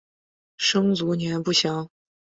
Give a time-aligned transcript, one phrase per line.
[0.57, 1.87] 生卒年不详。